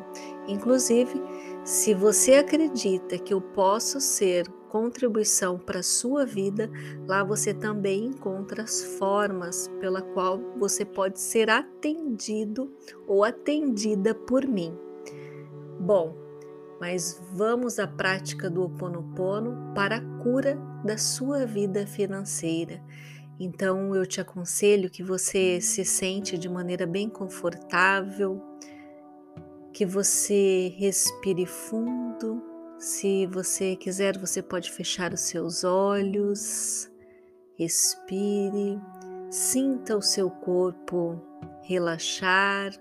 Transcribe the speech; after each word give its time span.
Inclusive, 0.48 1.22
se 1.64 1.92
você 1.92 2.36
acredita 2.36 3.18
que 3.18 3.34
eu 3.34 3.42
posso 3.42 4.00
ser 4.00 4.48
contribuição 4.70 5.58
para 5.58 5.80
a 5.80 5.82
sua 5.82 6.24
vida, 6.24 6.70
lá 7.06 7.22
você 7.22 7.52
também 7.52 8.06
encontra 8.06 8.62
as 8.62 8.82
formas 8.96 9.68
pela 9.80 10.00
qual 10.00 10.40
você 10.56 10.82
pode 10.82 11.20
ser 11.20 11.50
atendido 11.50 12.72
ou 13.06 13.22
atendida 13.22 14.14
por 14.14 14.46
mim. 14.46 14.74
Bom, 15.78 16.27
mas 16.80 17.20
vamos 17.32 17.78
à 17.78 17.86
prática 17.86 18.48
do 18.48 18.62
Ho 18.62 18.66
Oponopono 18.66 19.72
para 19.74 19.96
a 19.96 20.18
cura 20.22 20.56
da 20.84 20.96
sua 20.96 21.44
vida 21.44 21.86
financeira. 21.86 22.82
Então 23.38 23.94
eu 23.94 24.06
te 24.06 24.20
aconselho 24.20 24.90
que 24.90 25.02
você 25.02 25.60
se 25.60 25.84
sente 25.84 26.36
de 26.36 26.48
maneira 26.48 26.86
bem 26.86 27.08
confortável, 27.08 28.42
que 29.72 29.86
você 29.86 30.74
respire 30.76 31.46
fundo. 31.46 32.42
Se 32.78 33.26
você 33.26 33.76
quiser, 33.76 34.18
você 34.18 34.42
pode 34.42 34.70
fechar 34.70 35.12
os 35.12 35.20
seus 35.20 35.64
olhos, 35.64 36.90
respire, 37.56 38.80
sinta 39.30 39.96
o 39.96 40.02
seu 40.02 40.30
corpo 40.30 41.20
relaxar 41.62 42.72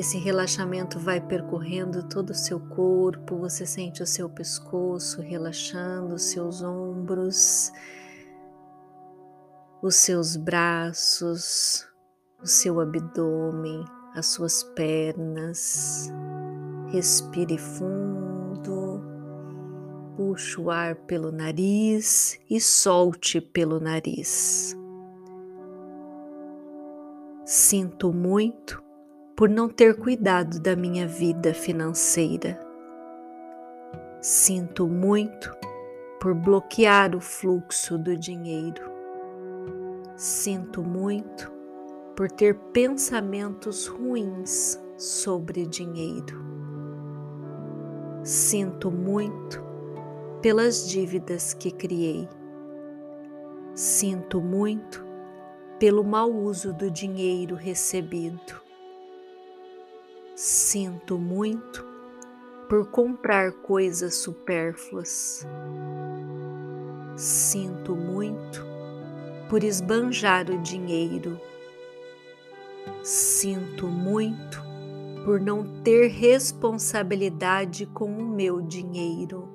esse 0.00 0.16
relaxamento 0.16 0.96
vai 0.96 1.20
percorrendo 1.20 2.04
todo 2.04 2.30
o 2.30 2.34
seu 2.34 2.60
corpo, 2.60 3.36
você 3.36 3.66
sente 3.66 4.00
o 4.00 4.06
seu 4.06 4.30
pescoço 4.30 5.20
relaxando, 5.20 6.14
os 6.14 6.22
seus 6.22 6.62
ombros, 6.62 7.72
os 9.82 9.96
seus 9.96 10.36
braços, 10.36 11.84
o 12.40 12.46
seu 12.46 12.78
abdômen, 12.80 13.84
as 14.14 14.26
suas 14.26 14.62
pernas. 14.62 16.08
Respire 16.92 17.58
fundo, 17.58 19.02
puxe 20.16 20.60
o 20.60 20.70
ar 20.70 20.94
pelo 20.94 21.32
nariz 21.32 22.38
e 22.48 22.60
solte 22.60 23.40
pelo 23.40 23.80
nariz. 23.80 24.76
Sinto 27.44 28.12
muito 28.12 28.87
por 29.38 29.48
não 29.48 29.68
ter 29.68 29.94
cuidado 29.94 30.58
da 30.58 30.74
minha 30.74 31.06
vida 31.06 31.54
financeira. 31.54 32.60
Sinto 34.20 34.88
muito 34.88 35.56
por 36.20 36.34
bloquear 36.34 37.14
o 37.14 37.20
fluxo 37.20 37.96
do 37.96 38.16
dinheiro. 38.16 38.82
Sinto 40.16 40.82
muito 40.82 41.52
por 42.16 42.28
ter 42.28 42.56
pensamentos 42.72 43.86
ruins 43.86 44.76
sobre 44.96 45.66
dinheiro. 45.66 46.36
Sinto 48.24 48.90
muito 48.90 49.62
pelas 50.42 50.88
dívidas 50.88 51.54
que 51.54 51.70
criei. 51.70 52.28
Sinto 53.72 54.40
muito 54.40 55.06
pelo 55.78 56.02
mau 56.02 56.28
uso 56.28 56.72
do 56.72 56.90
dinheiro 56.90 57.54
recebido. 57.54 58.67
Sinto 60.40 61.18
muito 61.18 61.84
por 62.68 62.86
comprar 62.92 63.50
coisas 63.54 64.18
supérfluas. 64.18 65.44
Sinto 67.16 67.96
muito 67.96 68.64
por 69.50 69.64
esbanjar 69.64 70.48
o 70.48 70.62
dinheiro. 70.62 71.40
Sinto 73.02 73.88
muito 73.88 74.62
por 75.24 75.40
não 75.40 75.82
ter 75.82 76.06
responsabilidade 76.06 77.86
com 77.86 78.04
o 78.04 78.24
meu 78.24 78.60
dinheiro. 78.60 79.48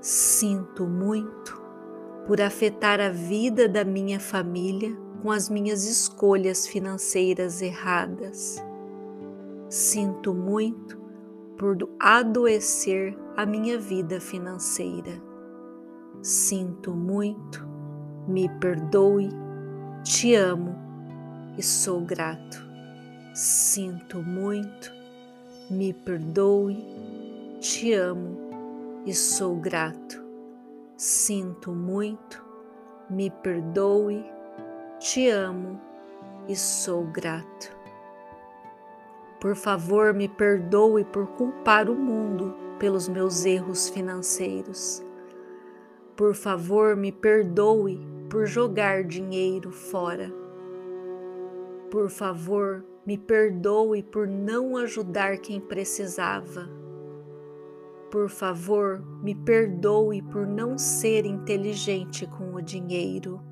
Sinto 0.00 0.88
muito 0.88 1.62
por 2.26 2.40
afetar 2.40 2.98
a 2.98 3.10
vida 3.10 3.68
da 3.68 3.84
minha 3.84 4.18
família 4.18 4.92
com 5.22 5.30
as 5.30 5.48
minhas 5.48 5.84
escolhas 5.84 6.66
financeiras 6.66 7.62
erradas. 7.62 8.60
Sinto 9.72 10.34
muito 10.34 11.00
por 11.56 11.74
adoecer 11.98 13.16
a 13.38 13.46
minha 13.46 13.78
vida 13.78 14.20
financeira. 14.20 15.12
Sinto 16.20 16.90
muito, 16.90 17.66
me 18.28 18.50
perdoe, 18.60 19.30
te 20.04 20.34
amo 20.34 20.76
e 21.56 21.62
sou 21.62 22.02
grato. 22.02 22.62
Sinto 23.32 24.22
muito, 24.22 24.92
me 25.70 25.94
perdoe, 25.94 26.76
te 27.58 27.94
amo 27.94 28.36
e 29.06 29.14
sou 29.14 29.56
grato. 29.56 30.22
Sinto 30.98 31.72
muito, 31.72 32.44
me 33.08 33.30
perdoe, 33.30 34.22
te 34.98 35.30
amo 35.30 35.80
e 36.46 36.54
sou 36.54 37.04
grato. 37.06 37.81
Por 39.42 39.56
favor, 39.56 40.14
me 40.14 40.28
perdoe 40.28 41.04
por 41.04 41.26
culpar 41.32 41.90
o 41.90 41.96
mundo 41.96 42.54
pelos 42.78 43.08
meus 43.08 43.44
erros 43.44 43.88
financeiros. 43.88 45.04
Por 46.14 46.32
favor, 46.32 46.94
me 46.94 47.10
perdoe 47.10 47.98
por 48.30 48.46
jogar 48.46 49.02
dinheiro 49.02 49.72
fora. 49.72 50.32
Por 51.90 52.08
favor, 52.08 52.84
me 53.04 53.18
perdoe 53.18 54.04
por 54.04 54.28
não 54.28 54.76
ajudar 54.76 55.38
quem 55.38 55.60
precisava. 55.60 56.70
Por 58.12 58.28
favor, 58.28 59.02
me 59.24 59.34
perdoe 59.34 60.22
por 60.22 60.46
não 60.46 60.78
ser 60.78 61.26
inteligente 61.26 62.28
com 62.28 62.54
o 62.54 62.62
dinheiro. 62.62 63.42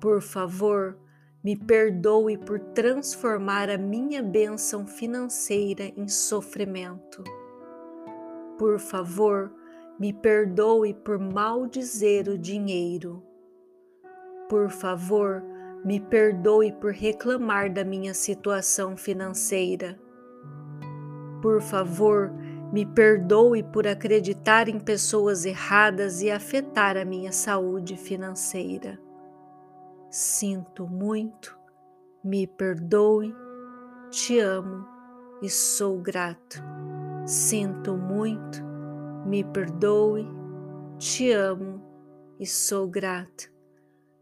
Por 0.00 0.22
favor, 0.22 0.96
me 1.42 1.56
perdoe 1.56 2.36
por 2.36 2.58
transformar 2.58 3.70
a 3.70 3.78
minha 3.78 4.22
bênção 4.22 4.86
financeira 4.86 5.84
em 5.96 6.08
sofrimento. 6.08 7.22
Por 8.58 8.78
favor, 8.78 9.52
me 9.98 10.12
perdoe 10.12 10.94
por 10.94 11.18
maldizer 11.18 12.28
o 12.28 12.36
dinheiro. 12.36 13.22
Por 14.48 14.70
favor, 14.70 15.42
me 15.84 16.00
perdoe 16.00 16.72
por 16.72 16.92
reclamar 16.92 17.72
da 17.72 17.84
minha 17.84 18.14
situação 18.14 18.96
financeira. 18.96 19.98
Por 21.40 21.60
favor, 21.60 22.32
Me 22.70 22.84
perdoe 22.84 23.62
por 23.62 23.86
acreditar 23.86 24.68
em 24.68 24.78
pessoas 24.78 25.46
erradas 25.46 26.20
e 26.20 26.30
afetar 26.30 26.98
a 26.98 27.04
minha 27.04 27.32
saúde 27.32 27.96
financeira. 27.96 29.07
Sinto 30.10 30.86
muito, 30.86 31.58
me 32.24 32.46
perdoe, 32.46 33.34
te 34.10 34.38
amo 34.38 34.86
e 35.42 35.50
sou 35.50 35.98
grato. 35.98 36.62
Sinto 37.26 37.94
muito, 37.94 38.64
me 39.26 39.44
perdoe, 39.44 40.26
te 40.98 41.30
amo 41.30 41.82
e 42.40 42.46
sou 42.46 42.88
grato. 42.88 43.52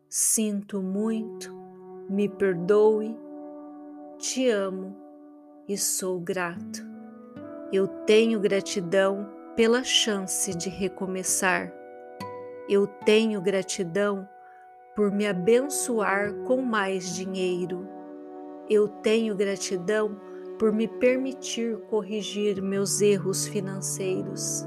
Sinto 0.08 0.82
muito, 0.82 1.54
me 2.10 2.28
perdoe, 2.28 3.16
te 4.18 4.48
amo 4.48 4.92
e 5.68 5.78
sou 5.78 6.18
grato. 6.18 6.84
Eu 7.72 7.86
tenho 7.86 8.40
gratidão 8.40 9.28
pela 9.54 9.84
chance 9.84 10.52
de 10.52 10.68
recomeçar. 10.68 11.72
Eu 12.68 12.88
tenho 12.88 13.40
gratidão 13.40 14.28
por 14.96 15.12
me 15.12 15.26
abençoar 15.26 16.32
com 16.46 16.62
mais 16.62 17.14
dinheiro. 17.14 17.87
Eu 18.69 18.88
tenho 18.88 19.37
gratidão 19.37 20.19
por 20.58 20.72
me 20.72 20.88
permitir 20.88 21.76
corrigir 21.90 22.62
meus 22.62 23.02
erros 23.02 23.46
financeiros. 23.46 24.64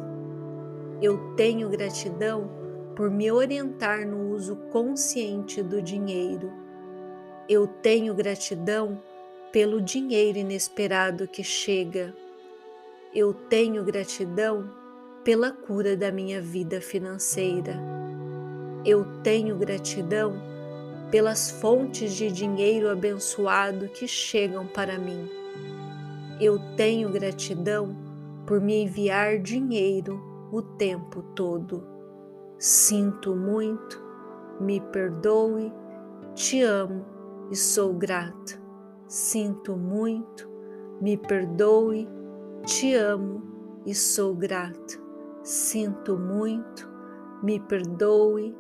Eu 1.02 1.34
tenho 1.36 1.68
gratidão 1.68 2.48
por 2.96 3.10
me 3.10 3.32
orientar 3.32 4.08
no 4.08 4.30
uso 4.30 4.56
consciente 4.72 5.64
do 5.64 5.82
dinheiro. 5.82 6.52
Eu 7.50 7.66
tenho 7.66 8.14
gratidão 8.14 9.02
pelo 9.52 9.82
dinheiro 9.82 10.38
inesperado 10.38 11.28
que 11.28 11.44
chega. 11.44 12.14
Eu 13.16 13.34
tenho 13.34 13.84
gratidão 13.84 14.70
pela 15.24 15.52
cura 15.52 15.98
da 15.98 16.12
minha 16.12 16.40
vida 16.40 16.80
financeira. 16.80 17.99
Eu 18.86 19.06
tenho 19.24 19.58
gratidão 19.58 20.34
pelas 21.12 21.52
fontes 21.52 22.14
de 22.14 22.32
dinheiro 22.32 22.90
abençoado 22.90 23.90
que 23.90 24.08
chegam 24.08 24.66
para 24.68 24.98
mim. 24.98 25.30
Eu 26.40 26.60
tenho 26.78 27.10
gratidão 27.10 27.96
por 28.46 28.62
me 28.62 28.84
enviar 28.84 29.40
dinheiro 29.40 30.20
o 30.52 30.62
tempo 30.62 31.22
todo. 31.36 31.84
Sinto 32.58 33.36
muito, 33.36 34.02
me 34.60 34.80
perdoe, 34.80 35.74
te 36.34 36.62
amo 36.62 37.06
e 37.52 37.56
sou 37.56 37.94
grata. 37.94 38.60
Sinto 39.08 39.76
muito, 39.76 40.50
me 41.02 41.18
perdoe, 41.18 42.08
te 42.66 42.94
amo 42.94 43.42
e 43.86 43.94
sou 43.94 44.34
grata. 44.36 45.00
Sinto 45.44 46.18
muito, 46.18 46.88
me 47.42 47.60
perdoe, 47.60 48.56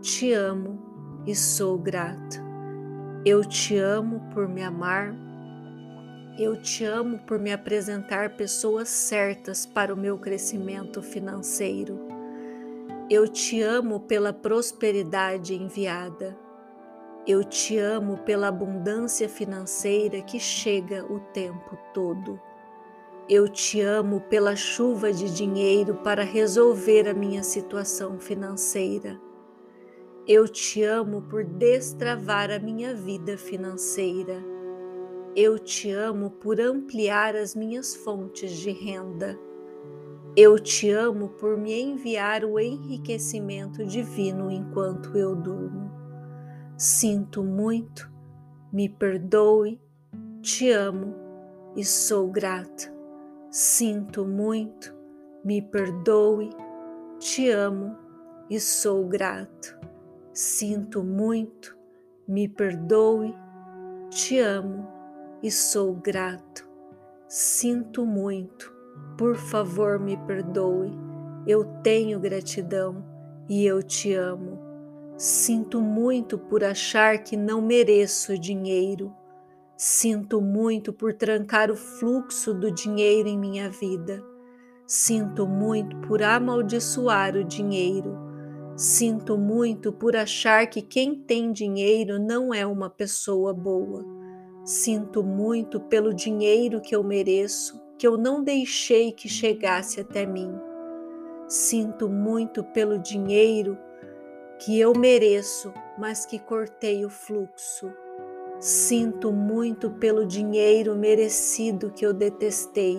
te 0.00 0.32
amo 0.32 1.22
e 1.26 1.34
sou 1.34 1.76
grata. 1.76 2.42
Eu 3.24 3.44
te 3.44 3.76
amo 3.76 4.30
por 4.32 4.48
me 4.48 4.62
amar. 4.62 5.14
Eu 6.38 6.56
te 6.56 6.84
amo 6.84 7.18
por 7.26 7.38
me 7.38 7.52
apresentar 7.52 8.30
pessoas 8.30 8.88
certas 8.88 9.66
para 9.66 9.92
o 9.92 9.96
meu 9.96 10.16
crescimento 10.16 11.02
financeiro. 11.02 12.00
Eu 13.10 13.28
te 13.28 13.60
amo 13.60 14.00
pela 14.00 14.32
prosperidade 14.32 15.54
enviada. 15.54 16.34
Eu 17.26 17.44
te 17.44 17.76
amo 17.76 18.16
pela 18.18 18.48
abundância 18.48 19.28
financeira 19.28 20.22
que 20.22 20.40
chega 20.40 21.04
o 21.12 21.20
tempo 21.20 21.76
todo. 21.92 22.40
Eu 23.28 23.46
te 23.48 23.82
amo 23.82 24.22
pela 24.22 24.56
chuva 24.56 25.12
de 25.12 25.30
dinheiro 25.30 25.96
para 25.96 26.24
resolver 26.24 27.06
a 27.06 27.12
minha 27.12 27.42
situação 27.42 28.18
financeira. 28.18 29.20
Eu 30.28 30.46
te 30.46 30.82
amo 30.84 31.22
por 31.22 31.42
destravar 31.44 32.50
a 32.50 32.58
minha 32.58 32.94
vida 32.94 33.38
financeira. 33.38 34.36
Eu 35.34 35.58
te 35.58 35.90
amo 35.90 36.30
por 36.30 36.60
ampliar 36.60 37.34
as 37.34 37.54
minhas 37.54 37.96
fontes 37.96 38.52
de 38.52 38.70
renda. 38.70 39.38
Eu 40.36 40.58
te 40.58 40.90
amo 40.90 41.30
por 41.30 41.56
me 41.56 41.72
enviar 41.72 42.44
o 42.44 42.60
enriquecimento 42.60 43.84
divino 43.84 44.50
enquanto 44.50 45.16
eu 45.16 45.34
durmo. 45.34 45.90
Sinto 46.76 47.42
muito, 47.42 48.10
me 48.70 48.88
perdoe, 48.88 49.80
te 50.42 50.70
amo 50.70 51.14
e 51.74 51.84
sou 51.84 52.28
grata. 52.28 52.94
Sinto 53.50 54.24
muito, 54.24 54.94
me 55.42 55.62
perdoe, 55.62 56.50
te 57.18 57.50
amo 57.50 57.96
e 58.50 58.60
sou 58.60 59.04
grato. 59.06 59.79
Sinto 60.42 61.04
muito, 61.04 61.76
me 62.26 62.48
perdoe, 62.48 63.34
te 64.08 64.38
amo 64.38 64.88
e 65.42 65.50
sou 65.50 65.92
grato. 65.92 66.66
Sinto 67.28 68.06
muito, 68.06 68.74
por 69.18 69.36
favor 69.36 70.00
me 70.00 70.16
perdoe, 70.16 70.92
eu 71.46 71.66
tenho 71.82 72.18
gratidão 72.18 73.04
e 73.50 73.66
eu 73.66 73.82
te 73.82 74.14
amo. 74.14 74.58
Sinto 75.18 75.78
muito 75.78 76.38
por 76.38 76.64
achar 76.64 77.22
que 77.22 77.36
não 77.36 77.60
mereço 77.60 78.38
dinheiro. 78.38 79.14
Sinto 79.76 80.40
muito 80.40 80.90
por 80.90 81.12
trancar 81.12 81.70
o 81.70 81.76
fluxo 81.76 82.54
do 82.54 82.70
dinheiro 82.70 83.28
em 83.28 83.38
minha 83.38 83.68
vida. 83.68 84.24
Sinto 84.86 85.46
muito 85.46 85.94
por 85.98 86.22
amaldiçoar 86.22 87.36
o 87.36 87.44
dinheiro. 87.44 88.29
Sinto 88.80 89.36
muito 89.36 89.92
por 89.92 90.16
achar 90.16 90.66
que 90.66 90.80
quem 90.80 91.14
tem 91.14 91.52
dinheiro 91.52 92.18
não 92.18 92.54
é 92.54 92.64
uma 92.64 92.88
pessoa 92.88 93.52
boa. 93.52 94.02
Sinto 94.64 95.22
muito 95.22 95.78
pelo 95.78 96.14
dinheiro 96.14 96.80
que 96.80 96.96
eu 96.96 97.04
mereço, 97.04 97.78
que 97.98 98.06
eu 98.06 98.16
não 98.16 98.42
deixei 98.42 99.12
que 99.12 99.28
chegasse 99.28 100.00
até 100.00 100.24
mim. 100.24 100.50
Sinto 101.46 102.08
muito 102.08 102.64
pelo 102.64 102.98
dinheiro 102.98 103.76
que 104.58 104.80
eu 104.80 104.94
mereço, 104.96 105.74
mas 105.98 106.24
que 106.24 106.38
cortei 106.38 107.04
o 107.04 107.10
fluxo. 107.10 107.92
Sinto 108.58 109.30
muito 109.30 109.90
pelo 109.90 110.24
dinheiro 110.24 110.96
merecido 110.96 111.90
que 111.90 112.06
eu 112.06 112.14
detestei. 112.14 112.98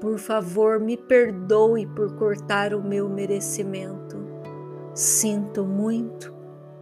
Por 0.00 0.18
favor, 0.18 0.80
me 0.80 0.96
perdoe 0.96 1.86
por 1.86 2.16
cortar 2.16 2.74
o 2.74 2.82
meu 2.82 3.08
merecimento. 3.08 4.03
Sinto 4.94 5.64
muito, 5.64 6.32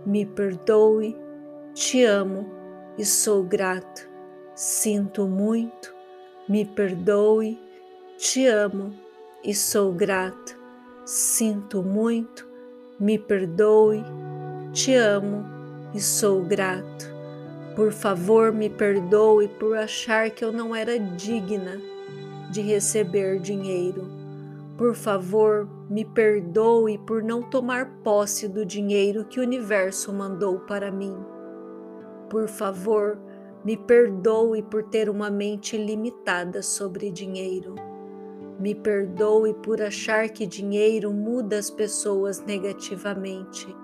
me 0.04 0.26
perdoe, 0.26 1.16
te 1.72 2.04
amo 2.04 2.46
e 2.98 3.06
sou 3.06 3.42
grato. 3.42 4.06
Sinto 4.54 5.26
muito, 5.26 5.94
me 6.46 6.66
perdoe, 6.66 7.58
te 8.18 8.46
amo 8.46 8.92
e 9.42 9.54
sou 9.54 9.94
grato. 9.94 10.54
Sinto 11.06 11.82
muito, 11.82 12.46
me 13.00 13.18
perdoe, 13.18 14.04
te 14.74 14.94
amo 14.94 15.46
e 15.94 16.00
sou 16.00 16.42
grato. 16.42 17.10
Por 17.74 17.92
favor, 17.92 18.52
me 18.52 18.68
perdoe 18.68 19.48
por 19.48 19.74
achar 19.74 20.28
que 20.28 20.44
eu 20.44 20.52
não 20.52 20.76
era 20.76 20.98
digna 20.98 21.80
de 22.50 22.60
receber 22.60 23.38
dinheiro. 23.40 24.21
Por 24.76 24.94
favor, 24.94 25.68
me 25.90 26.04
perdoe 26.04 26.96
por 26.98 27.22
não 27.22 27.42
tomar 27.42 27.86
posse 28.02 28.48
do 28.48 28.64
dinheiro 28.64 29.24
que 29.26 29.38
o 29.38 29.42
universo 29.42 30.12
mandou 30.12 30.60
para 30.60 30.90
mim. 30.90 31.14
Por 32.30 32.48
favor, 32.48 33.18
me 33.64 33.76
perdoe 33.76 34.62
por 34.62 34.82
ter 34.84 35.10
uma 35.10 35.30
mente 35.30 35.76
limitada 35.76 36.62
sobre 36.62 37.10
dinheiro. 37.10 37.74
Me 38.58 38.74
perdoe 38.74 39.54
por 39.54 39.82
achar 39.82 40.28
que 40.30 40.46
dinheiro 40.46 41.12
muda 41.12 41.58
as 41.58 41.68
pessoas 41.68 42.40
negativamente. 42.40 43.74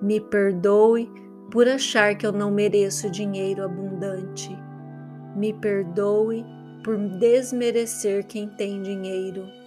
Me 0.00 0.20
perdoe 0.20 1.10
por 1.50 1.66
achar 1.68 2.14
que 2.16 2.26
eu 2.26 2.32
não 2.32 2.50
mereço 2.50 3.10
dinheiro 3.10 3.64
abundante. 3.64 4.56
Me 5.34 5.52
perdoe 5.54 6.44
por 6.84 6.98
desmerecer 6.98 8.26
quem 8.26 8.48
tem 8.48 8.82
dinheiro. 8.82 9.61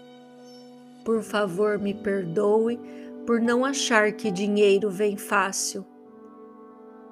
Por 1.05 1.23
favor, 1.23 1.79
me 1.79 1.93
perdoe 1.93 2.77
por 3.25 3.39
não 3.39 3.63
achar 3.63 4.11
que 4.11 4.29
dinheiro 4.29 4.89
vem 4.89 5.15
fácil. 5.15 5.85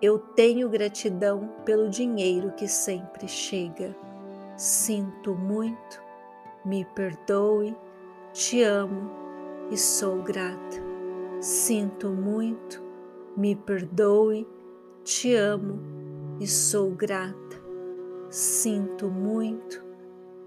Eu 0.02 0.20
tenho 0.20 0.68
gratidão 0.68 1.50
pelo 1.64 1.90
dinheiro 1.90 2.52
que 2.52 2.68
sempre 2.68 3.30
chega. 3.30 3.96
Sinto 4.58 5.34
muito 5.34 6.04
me 6.66 6.86
perdoe, 6.86 7.76
te 8.32 8.64
amo 8.64 9.12
e 9.70 9.78
sou 9.78 10.22
grata. 10.22 10.82
Sinto 11.40 12.10
muito, 12.10 12.82
me 13.36 13.56
perdoe, 13.56 14.48
te 15.04 15.36
amo 15.36 15.80
e 16.40 16.48
sou 16.48 16.92
grata. 16.92 17.62
Sinto 18.30 19.10
muito, 19.10 19.84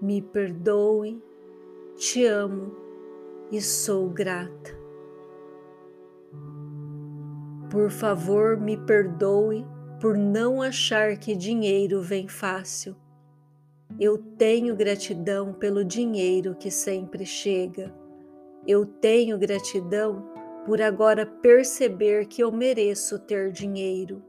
me 0.01 0.21
perdoe, 0.21 1.21
te 1.95 2.25
amo 2.25 2.86
e 3.51 3.61
sou 3.61 4.09
grata. 4.09 4.77
Por 7.69 7.89
favor, 7.89 8.57
me 8.57 8.77
perdoe 8.77 9.65
por 9.99 10.17
não 10.17 10.61
achar 10.61 11.17
que 11.17 11.35
dinheiro 11.35 12.01
vem 12.01 12.27
fácil. 12.27 12.95
Eu 13.99 14.17
tenho 14.17 14.75
gratidão 14.75 15.53
pelo 15.53 15.83
dinheiro 15.83 16.55
que 16.55 16.69
sempre 16.69 17.25
chega. 17.25 17.93
Eu 18.65 18.85
tenho 18.85 19.37
gratidão 19.37 20.29
por 20.65 20.81
agora 20.81 21.25
perceber 21.25 22.25
que 22.25 22.43
eu 22.43 22.51
mereço 22.51 23.17
ter 23.19 23.51
dinheiro. 23.51 24.21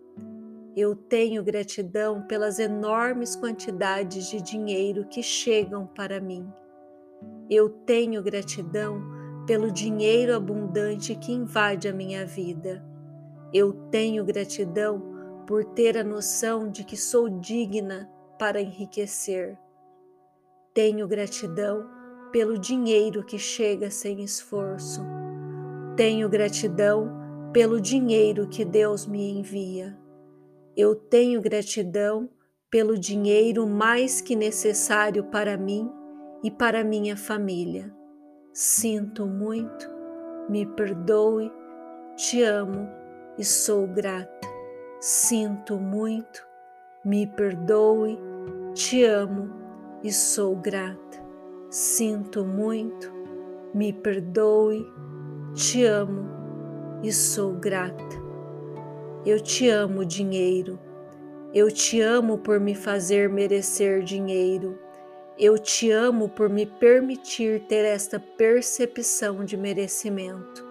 Eu 0.76 0.94
tenho 0.94 1.42
gratidão 1.42 2.22
pelas 2.22 2.58
enormes 2.58 3.34
quantidades 3.34 4.30
de 4.30 4.40
dinheiro 4.40 5.04
que 5.06 5.22
chegam 5.22 5.86
para 5.86 6.20
mim. 6.20 6.48
Eu 7.50 7.70
tenho 7.70 8.22
gratidão 8.22 9.00
pelo 9.46 9.72
dinheiro 9.72 10.34
abundante 10.34 11.14
que 11.14 11.32
invade 11.32 11.88
a 11.88 11.92
minha 11.92 12.26
vida. 12.26 12.84
Eu 13.54 13.72
tenho 13.90 14.22
gratidão 14.22 15.02
por 15.46 15.64
ter 15.64 15.96
a 15.96 16.04
noção 16.04 16.70
de 16.70 16.84
que 16.84 16.94
sou 16.94 17.30
digna 17.30 18.06
para 18.38 18.60
enriquecer. 18.60 19.56
Tenho 20.74 21.08
gratidão 21.08 21.88
pelo 22.30 22.58
dinheiro 22.58 23.24
que 23.24 23.38
chega 23.38 23.90
sem 23.90 24.22
esforço. 24.22 25.00
Tenho 25.96 26.28
gratidão 26.28 27.10
pelo 27.50 27.80
dinheiro 27.80 28.46
que 28.46 28.62
Deus 28.62 29.06
me 29.06 29.38
envia. 29.38 29.98
Eu 30.76 30.94
tenho 30.94 31.40
gratidão 31.40 32.28
pelo 32.70 32.98
dinheiro 32.98 33.66
mais 33.66 34.20
que 34.20 34.36
necessário 34.36 35.24
para 35.24 35.56
mim 35.56 35.90
e 36.42 36.50
para 36.50 36.84
minha 36.84 37.16
família. 37.16 37.92
Sinto 38.52 39.26
muito, 39.26 39.90
me 40.48 40.66
perdoe, 40.66 41.52
te 42.16 42.42
amo 42.42 42.88
e 43.38 43.44
sou 43.44 43.86
grata. 43.86 44.48
Sinto 45.00 45.78
muito, 45.78 46.46
me 47.04 47.26
perdoe, 47.26 48.18
te 48.74 49.04
amo 49.04 49.48
e 50.02 50.12
sou 50.12 50.56
grata. 50.56 50.98
Sinto 51.70 52.44
muito, 52.44 53.12
me 53.74 53.92
perdoe, 53.92 54.84
te 55.54 55.84
amo 55.84 56.28
e 57.02 57.12
sou 57.12 57.52
grata. 57.52 58.28
Eu 59.24 59.40
te 59.40 59.68
amo, 59.68 60.04
dinheiro. 60.04 60.78
Eu 61.52 61.70
te 61.70 62.00
amo 62.00 62.38
por 62.38 62.58
me 62.58 62.74
fazer 62.74 63.28
merecer 63.28 64.02
dinheiro. 64.02 64.78
Eu 65.40 65.56
te 65.56 65.88
amo 65.92 66.28
por 66.28 66.48
me 66.48 66.66
permitir 66.66 67.60
ter 67.68 67.84
esta 67.84 68.18
percepção 68.18 69.44
de 69.44 69.56
merecimento. 69.56 70.66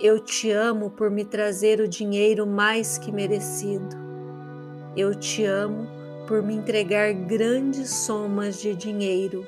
Eu 0.00 0.20
te 0.20 0.52
amo 0.52 0.88
por 0.88 1.10
me 1.10 1.24
trazer 1.24 1.80
o 1.80 1.88
dinheiro 1.88 2.46
mais 2.46 2.96
que 2.96 3.10
merecido. 3.10 3.96
Eu 4.96 5.16
te 5.16 5.44
amo 5.44 5.88
por 6.28 6.44
me 6.44 6.54
entregar 6.54 7.12
grandes 7.12 7.90
somas 7.90 8.60
de 8.60 8.72
dinheiro. 8.72 9.44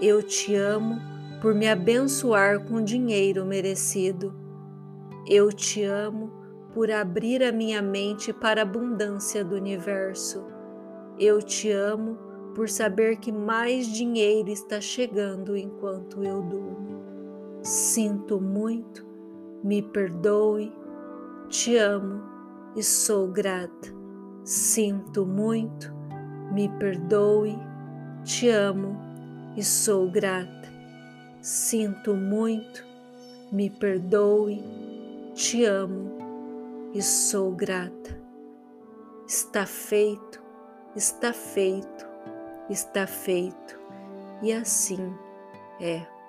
Eu 0.00 0.22
te 0.22 0.54
amo 0.54 1.00
por 1.42 1.52
me 1.52 1.68
abençoar 1.68 2.60
com 2.60 2.84
dinheiro 2.84 3.44
merecido. 3.44 4.32
Eu 5.26 5.52
te 5.52 5.82
amo 5.82 6.30
por 6.72 6.88
abrir 6.88 7.42
a 7.42 7.50
minha 7.50 7.82
mente 7.82 8.32
para 8.32 8.60
a 8.60 8.62
abundância 8.62 9.44
do 9.44 9.56
universo. 9.56 10.46
Eu 11.18 11.42
te 11.42 11.68
amo 11.72 12.29
por 12.54 12.68
saber 12.68 13.16
que 13.16 13.32
mais 13.32 13.86
dinheiro 13.86 14.50
está 14.50 14.80
chegando 14.80 15.56
enquanto 15.56 16.22
eu 16.22 16.42
durmo. 16.42 17.00
Sinto 17.62 18.40
muito, 18.40 19.06
me 19.62 19.82
perdoe, 19.82 20.72
te 21.48 21.76
amo 21.76 22.22
e 22.76 22.82
sou 22.82 23.28
grata. 23.28 23.94
Sinto 24.44 25.26
muito, 25.26 25.92
me 26.52 26.68
perdoe, 26.78 27.58
te 28.24 28.48
amo 28.48 28.96
e 29.56 29.62
sou 29.62 30.10
grata. 30.10 30.68
Sinto 31.40 32.14
muito, 32.14 32.84
me 33.52 33.70
perdoe, 33.70 34.62
te 35.34 35.64
amo 35.64 36.18
e 36.92 37.02
sou 37.02 37.52
grata. 37.52 38.18
Está 39.26 39.64
feito, 39.64 40.42
está 40.96 41.32
feito, 41.32 42.09
está 42.70 43.06
feito, 43.06 43.78
e 44.42 44.52
assim 44.52 45.14
é. 45.80 46.19